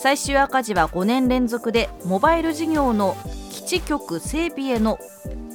[0.01, 3.17] 最終赤字は5年連続でモバイル事業の
[3.51, 4.97] 基地局整備への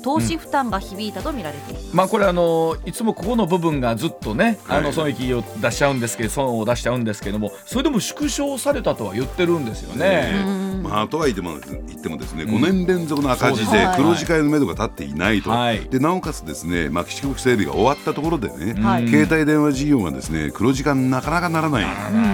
[0.03, 4.83] 投資負担が響いたとみられています、まあこれあのいつもここの部分がずっとね、あはい。
[4.83, 10.35] の損益を出しちゃうんですけど損を出しちゃうんですけどもそれでも縮小されたとは言ってるんですよね。
[10.45, 10.83] うん。
[10.83, 12.57] まあ、とは言っても言ってもですね、うん。
[12.57, 15.81] 5年連続の赤字で黒字化への目処が立っていないと、はい。
[15.89, 19.09] でなおかつですね、まあ、基地局整備が終わったところでね、はい。
[19.09, 21.85] 携帯電話事業がですね黒字化なかなかならない。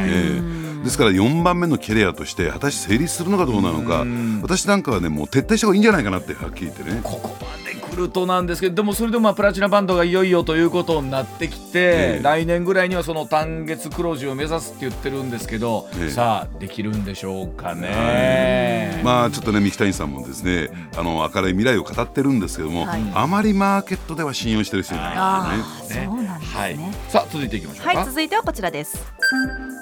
[0.08, 4.02] ええですから4番目のキャリアとして果たして成立するのかどうなのか。
[4.02, 4.40] うん。
[4.42, 7.00] 私なんかはねもう撤退した方がいいんじゃないかなってはっきり言ってね。
[7.02, 12.22] ここまで来るとなんですけどでもそれでもまあプラチナバンドがいよいよということになってきて、ええ。
[12.22, 16.10] 来年ぐらいにはその単月黒字を目指すって言ってるんですけど、ええ。
[16.10, 19.00] さあできるんでしょうかね。
[19.04, 23.02] まあちょっとね三木谷さんもですね、あの明るい未来を語ってるんですけども、はい。
[23.14, 26.06] あまりマーケットでは信用してる人いないあですよね。
[26.06, 27.98] あそうなんですね、はい、さあ続いていきましょうか。
[27.98, 29.12] はい続いてはこちらです。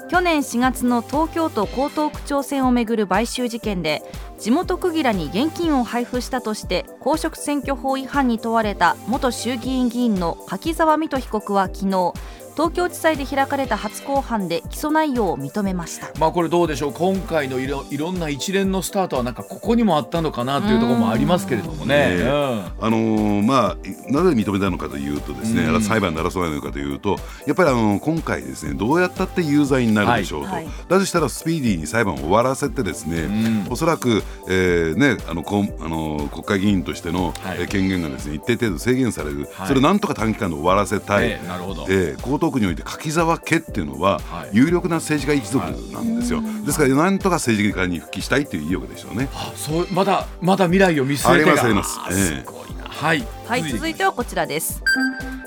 [0.09, 4.01] 去年4月の東京都江東区長選をめぐる買収事件で
[4.39, 12.13] 地元区議らに現金を配布したとして公職選挙法違反に問われた元衆議院議員の柿沢水戸被告は昨日
[12.59, 16.09] 東京地裁で開かれた初公判で起訴内容を認めました。
[16.19, 16.91] まあこれどうでしょう。
[16.91, 22.17] 今回のいろいろんな一連のスタートはなんかここにもあったのかなというところもありますけれどもね。
[22.19, 22.27] うん。
[22.27, 23.77] あのーまあ
[24.11, 25.81] なぜ認めたのかというとですね、うん。
[25.81, 27.15] 裁判で争わないのかというと
[27.47, 30.65] やっぱりあの今回ですねどうやったって有罪になるでしょうと、はい。
[30.65, 33.71] はいだとしたらスピーディーに裁判を終わらせてですね、うん。
[33.71, 37.33] おそらく、えーねあのこんあの国会議員としての、
[37.69, 39.67] 権限がですね一定程度制限される、はい。
[39.69, 41.29] それをなんとか短期間で終わらせたい。
[41.29, 41.85] ええなるほど。
[41.89, 44.49] えー江東区において柿沢家っていうのは、はい。
[44.53, 49.29] 有力な政治家一族なんですよ、ですからなんとか政治家に復帰したいという意欲でしょうね。
[49.33, 51.51] あそうまだまだ未来を見据えてが。
[51.51, 51.99] ありますあります。
[51.99, 52.83] あーすごいな。
[52.83, 53.25] はい。
[53.45, 54.03] はい続いて。
[54.03, 54.81] はこちらです。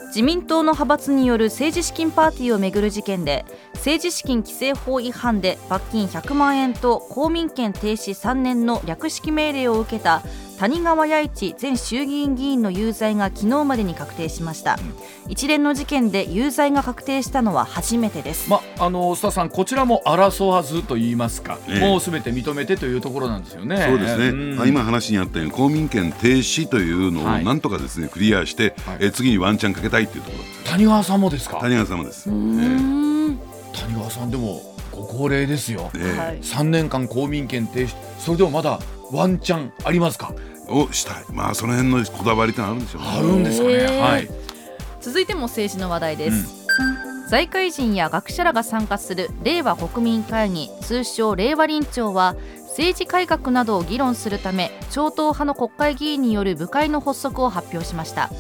[0.09, 10.23] 自民党の派閥による政治資金パーティーをめぐる事件で政治資金規正法違反で罰金100万円と公民権停止3年の略式命令を受けた
[10.63, 14.79] 谷川弥一前衆議院議員の有罪が昨日までに確定しました。
[15.27, 18.49] 一連の事件で有罪が確定したのは初めてです。
[18.49, 21.81] まあの須田さんこちらも争わずと言いますか、ええ。
[21.81, 23.77] もうすべて認めてというところなんですよね。
[23.89, 24.61] そうですね、ん。
[24.61, 27.45] あ今話にあったように公民権停止というのをはい。
[27.45, 28.99] なんとかですね、クリアして、はい。
[29.01, 30.45] え次にワンチャンかけたいというところ。
[30.45, 31.59] です谷川さんもですか？
[31.59, 32.31] 谷川様です。
[32.31, 33.39] うーん。
[33.75, 35.91] 谷川さんでもご高齢ですよ。
[35.97, 36.19] ええ。
[36.21, 37.97] はい3年間公民権停止。
[38.21, 38.79] それでもまだ
[39.11, 40.33] ワンチャンありますか？
[40.69, 41.25] をしたい。
[41.33, 43.09] まあその辺のこだわりってあるんでしょうね。
[43.09, 44.29] あるんですかね、はい。
[45.01, 46.67] 続いても政治の話題です、
[47.29, 52.37] 財界人や学者らが参加する令和国民会議通称令和臨調は
[52.69, 58.31] 政治改革などを議論するため超党派の国会議員による部会の発足を発表しました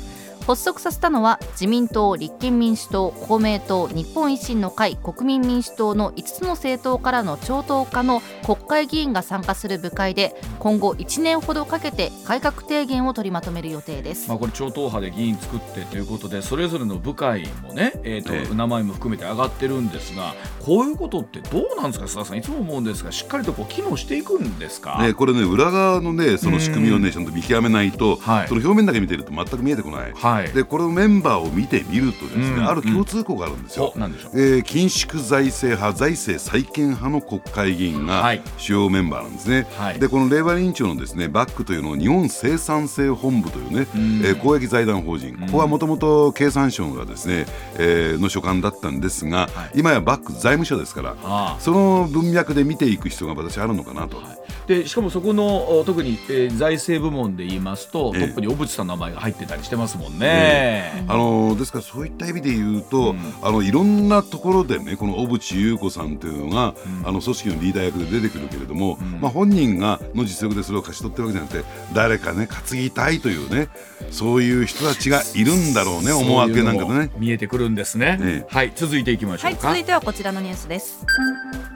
[0.42, 14.28] 発足させたのは自民党、立憲民主党、公明党、日本維新の会、国民民主党の5つの政党からの超党派の国会議員が参加する部会で今後1年ほどかけて改革提言を取りまとめる予定です。
[14.28, 18.54] まあ、これ超党派で議員作ってということでそれぞれの部会もね、えーとええ。
[18.54, 22.38] 名前も含めて上がってるんですがこういうことってどうなんですか須田さん。
[22.38, 28.48] いつも思うんですがしっかりとこう機能していくんですか、ね、これね裏側のねその仕組みをねちゃんと見極めないと、はい。
[28.48, 30.12] その表面だけ見てると全く見えてこない。
[30.12, 32.68] はいでこのメンバーを見てみるとですね、うん。
[32.68, 33.92] ある共通項があるんですよ。
[33.94, 34.40] おなんでしょう？
[34.40, 38.42] えー緊縮財政派財政再建派の国会議員がはい。
[38.56, 39.66] 主要メンバーなんですね。
[39.76, 40.00] はい。
[40.00, 44.22] でこの令和委員長のですねバックというのを日本生産性本部というね、うん。
[44.24, 45.36] えー公益財団法人。
[45.36, 47.46] ここはもともと経産省がですね、
[47.78, 49.80] えーの所管だったんですが、はい。
[49.80, 54.22] 今やバック財務省ですからその文脈で見ていく必要が私あるのかなと。
[54.66, 60.20] でしかもそこのお特に、えー財政部門で言いますと、ええトップに小渕さんの名前が入ってたりしてますもんね。
[60.22, 73.68] えあのですからそういった意味で言うと、うんあのいろんなところでねこの小渕優子さんというのが、うんあの組織のリーダー役で出てくるけれども、うんまあ、本人がの実力でそれを勝ち取ってるわけじゃなくて誰かね担ぎたいというね
[74.10, 77.10] そういう人たちがいるんだろうね思惑なんかでね。
[77.18, 78.18] 見えてくるんですね。
[78.20, 79.68] ええはい続いていきましょはい、うか。
[79.68, 81.04] 続いてはこちらのニュースです。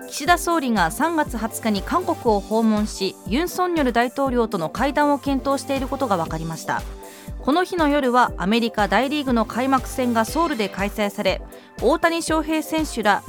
[0.09, 6.83] 岸田総理が3月20日に韓国を訪問し、ユン・ソンニョル大統領との会談を検討していることが分かりました。
[7.41, 11.41] この日の夜はアメリカ大リーグの開幕戦がソウルで開催され、
[11.81, 13.23] 大谷翔平選手ら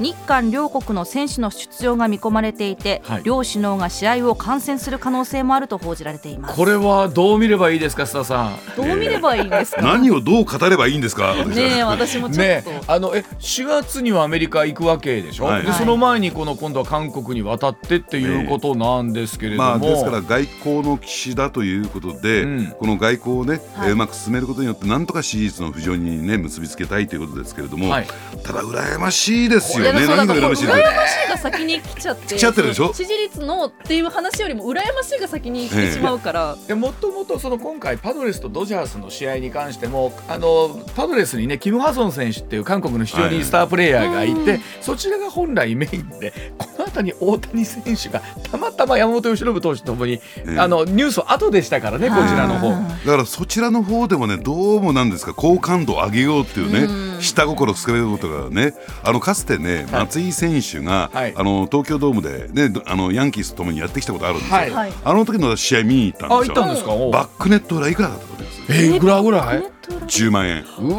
[0.00, 3.22] 日韓両国の選手の出場が見込まれていて、はい。
[3.24, 6.56] 両首脳が試合を観戦する可能性もあると報じられています。
[6.56, 8.58] これはどう見ればいいですか須田さん？
[8.76, 9.82] どう見ればいいんですか？
[9.82, 15.66] 何をどう語ればいいんですかねえ、私もちょっねと。、あのえ4月にはアメリカ行くわけでしょ、はい。
[15.66, 22.66] でその前にこの今度は韓国に渡ってっていうことなんですけれども、まあ、ですから外交の騎士だということで、うん。
[22.78, 23.88] この外交をね、はい。
[23.88, 28.06] えーうまく進めることによってなんとか支持率の浮上にね結びつけたいということですけれども、はい。
[28.44, 32.92] ただ羨ましいですいやましいが先に来ちゃって来ちゃってるでしょ？
[32.92, 48.20] 支持率のっていう話よりも羨ましいが先に来てしまうから、でもともとその今回パドレスとドジャースの試合に関してもあのパドレスにねキム・ハソン選手っていう韓国の非常にスタープレーヤーがいて、はいそちらが本来メインでこの後に大谷選手が
[48.50, 52.70] たまたま山本由伸投手ともに、えあのニュース後でしたからねこちらの方。
[52.70, 54.08] だからそちらの方。
[54.08, 59.92] でもねどうもなんですか好感度を上げようっていうね、うん下心をつけることがねあのかつてねはい。
[60.04, 61.34] 松井選手が、はい。
[61.36, 64.70] あの東京ドームで、ね、どあのヤンキースともにやってきたことあるんですよ、はい。
[64.70, 64.92] はい。
[65.04, 66.54] あの時の試合見に行ったんあですよ。
[66.54, 68.62] 行ったんですバックネット裏いくらだったと思います？
[68.72, 69.62] えーいくらぐらい。
[69.88, 70.64] 10万円。
[70.80, 70.98] うわ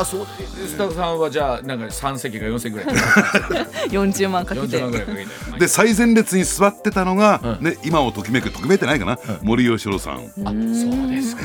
[0.00, 0.26] ーそう。
[0.66, 2.86] スタッフさんはじゃあなんか3席か4席ぐらい。
[3.90, 4.66] 40万かけて。
[4.66, 5.60] 40万ぐらいかけて。
[5.60, 7.64] で最前列に座ってたのが、うん。
[7.64, 11.42] ね、今をときめくときめいてないかな、森喜朗さん、あそうですか。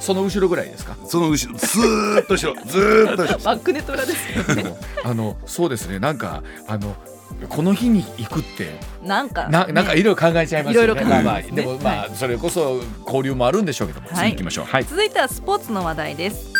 [0.00, 0.96] その後ろぐらいですか？
[1.06, 3.38] その後ろずーっと後ろずーっと後ろ。
[3.44, 4.74] バックネット裏ですよね。
[5.04, 5.98] あのそうですね。
[5.98, 6.94] なんかあの
[7.48, 10.84] この日に行くってなんかななんかいろいろ考えちゃいますよね。
[10.84, 14.64] いろいろ考えますねでもまあそれこそ交流もあるんでしょうけども、はい次行きましょう。
[14.64, 14.84] はい。
[14.84, 16.52] 続いてはスポーツの話題です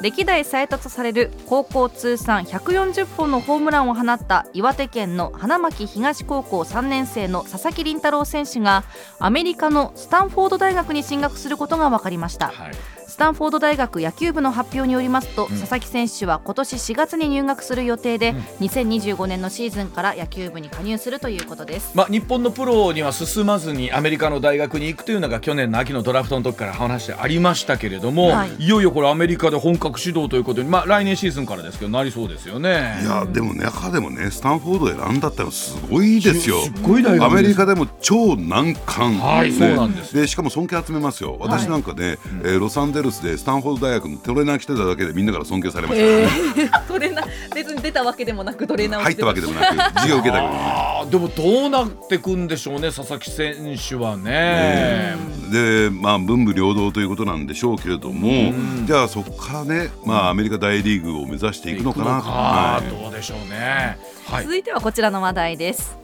[0.00, 8.84] 歴代最多とされる高校通算140本のホームランを放った岩手県の花巻東高校3年生の佐々木麟太郎選手が
[9.18, 12.72] アメリカのスタンフォード大学に進学することが分かりましたはい。
[13.14, 15.48] スタンフォード大学野球部の発表によりますと、ん。
[15.50, 21.92] 佐々木選手は今年4月に入学する予定で、2025年のシーズンから野球部に加入するということです。
[21.94, 28.56] まあ日本のプロには進まずにアメリカの大学に行くというのが去年の秋のドラフトの時から話ありましたけれども、はい。
[28.56, 32.98] い、よいよこれアメリカで本格指導ということにまあ来年シーズンからですけどなりそうですよね。
[33.00, 36.60] いやでも中でもねスタンフォードを選んだってすごいですよ。
[36.62, 40.16] すっごい大学アメリカでも超難関、はいそうなんです。
[40.16, 41.36] でしかも尊敬集めますよ。
[41.38, 49.76] 私なんかね、えーロサンゼルスでスタンフォード大学のトレーナー来てただけでみんなから尊敬されました、えー、 トレーナー別に出たわけでもなくトレーナーを入ったわけでもなく。
[50.00, 55.16] 授業受けたけどねでもどうなってくんでしょうね佐々木選手はね。
[55.52, 58.52] でまあ文武両道ということなんでしょうけれども、
[58.86, 63.02] じゃあそこからね、まあ、アメリカ大リーグを目指していくのかなと、はい。
[63.02, 63.98] どうでしょうね。
[64.26, 64.44] はい。
[64.44, 65.96] 続いてはこちらの話題です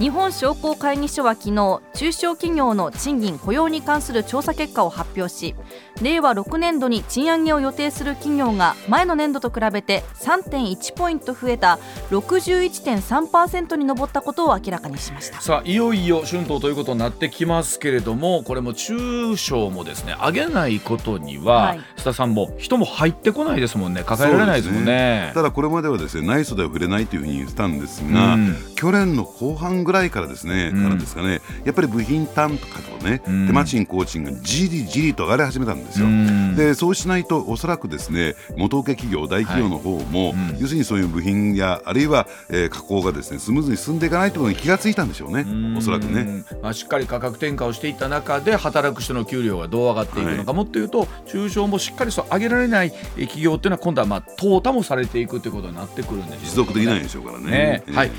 [0.00, 5.54] 日本商工会議所は昨日中小企業の賃金雇用に関する調査結果を発表し
[6.00, 11.78] 令和6年度に賃上げを予定する企業が前の年度と比べて3.1ポイント増えた
[12.08, 15.42] 61.3%に上ったことを明らかにしました。
[15.42, 21.80] さあいよいよ春闘ということになってきますけれどもこれも中小もですね上げないことには、はい。
[21.98, 25.32] 須田さんも人も入ってこないですもんね抱えられないですもんね。
[25.34, 28.56] ただこれまではですね内装では触れないというふうに言ってたんですが、うん。
[28.76, 30.82] 去年の後半ぐらいからですね、うん。
[30.84, 31.40] からですかね。
[31.64, 33.46] やっぱり部品単とかとね、うん。
[33.48, 36.06] 手間賃工賃がじりじりと上がり始めたんですよ。
[36.06, 36.54] うん。
[36.54, 40.58] でそうしないとおそらくですね元請け企業大企業の方も、うん。
[40.58, 45.44] 要するにそういう部品やあるいは、えー加工がですねスムーズに進んでいかないということに気がついたんでしょうね。
[45.76, 46.20] おそらくね。
[46.20, 57.82] うんまあ、しっかり価格転嫁をしていった中で働く人の給料がどう上がっていくのかもっていうと、中小もしっかりそう上げられないえ企業っていうのは今度はまあ淘汰もされていくということになってくるんでしょう持続できないでしょうからね。
[57.86, 58.10] えーねはい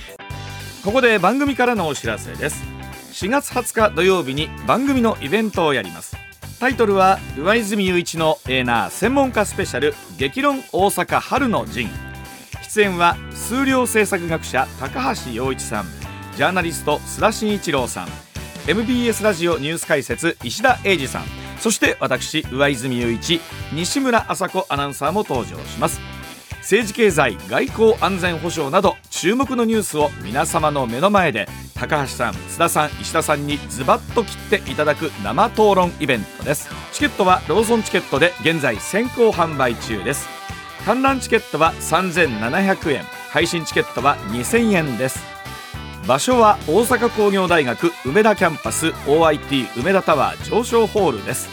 [0.83, 2.63] ここで番組からのお知らせです。
[3.13, 6.17] 4月20日土曜日に番組のイベントをやります。
[6.59, 11.87] タイトルは上泉雄一のエーナー専門家スペシャル激論大阪春の陣。
[12.63, 15.85] 出演は数量政策学者高橋洋一さん。
[16.35, 18.07] ジャーナリスト須田慎一郎さん。
[18.67, 21.25] MBS ラジオニュース解説石田英二さん。
[21.59, 23.39] そして私上泉雄一
[23.71, 26.01] 西村麻子アナウンサーも登場します。
[26.61, 36.69] 政治経済外交安全保障など注目のニュースを皆様の目の前で高橋さん須田さん石田さんにズバッと切っていただく生討論イベントです。
[36.91, 40.27] チケットはローソンチケットで現在先行販売中です。
[40.85, 43.03] 観覧チケットは3700円。
[43.31, 45.19] 配信チケットは2000円です。
[46.07, 51.49] 場所は大阪工業大学梅田キャンパス OIT 梅田タワー上昇ホールです。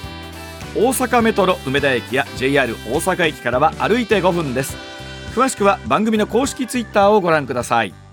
[0.76, 4.97] 大阪メトロ梅田駅や JR 大阪駅からは歩いて5分です。
[5.38, 8.07] 詳しくは番組の公式ツイッターをご覧ください。